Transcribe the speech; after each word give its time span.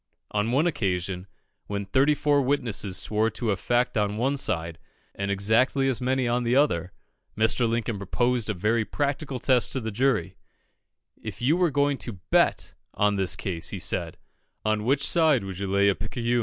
On 0.31 0.51
one 0.51 0.65
occasion, 0.65 1.27
when 1.67 1.85
thirty 1.85 2.15
four 2.15 2.41
witnesses 2.41 2.97
swore 2.97 3.29
to 3.29 3.51
a 3.51 3.55
fact 3.55 3.99
on 3.99 4.17
one 4.17 4.35
side, 4.35 4.79
and 5.13 5.29
exactly 5.29 5.87
as 5.87 6.01
many 6.01 6.27
on 6.27 6.43
the 6.43 6.55
other, 6.55 6.91
Mr. 7.37 7.69
Lincoln 7.69 7.99
proposed 7.99 8.49
a 8.49 8.55
very 8.55 8.83
practical 8.83 9.37
test 9.37 9.73
to 9.73 9.79
the 9.79 9.91
jury 9.91 10.37
"If 11.21 11.39
you 11.39 11.55
were 11.55 11.69
going 11.69 11.99
to 11.99 12.13
bet 12.31 12.73
on 12.95 13.15
this 13.15 13.35
case," 13.35 13.69
he 13.69 13.77
said, 13.77 14.17
"on 14.65 14.85
which 14.85 15.05
side 15.07 15.43
would 15.43 15.59
you 15.59 15.67
lay 15.67 15.87
a 15.87 15.93
picayune?" 15.93 16.39